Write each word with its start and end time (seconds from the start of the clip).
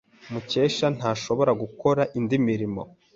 Mukesha 0.31 0.87
ntashobora 0.95 1.51
gukora 1.61 2.01
indi 2.17 2.35
mirimo. 2.47 2.81